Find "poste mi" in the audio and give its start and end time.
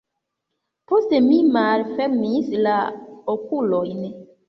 0.91-1.37